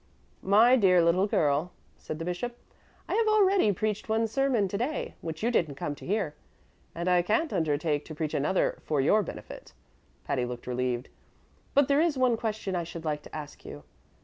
"My 0.41 0.75
dear 0.77 0.99
little 1.03 1.27
girl," 1.27 1.73
said 1.95 2.17
the 2.17 2.25
bishop, 2.25 2.57
"I 3.07 3.13
have 3.13 3.27
already 3.27 3.71
preached 3.71 4.09
one 4.09 4.25
sermon 4.25 4.67
to 4.69 4.75
day, 4.79 5.13
which 5.21 5.43
you 5.43 5.51
didn't 5.51 5.75
come 5.75 5.93
to 5.93 6.07
hear, 6.07 6.33
and 6.95 7.07
I 7.07 7.21
can't 7.21 7.53
undertake 7.53 8.03
to 8.05 8.15
preach 8.15 8.33
another 8.33 8.79
for 8.83 8.99
your 8.99 9.21
benefit," 9.21 9.73
Patty 10.23 10.43
looked 10.45 10.65
relieved, 10.65 11.09
"but 11.75 11.87
there 11.87 12.01
is 12.01 12.17
one 12.17 12.35
question 12.35 12.75
I 12.75 12.83
should 12.83 13.05
like 13.05 13.21
to 13.21 13.35
ask 13.35 13.63
you. 13.63 13.83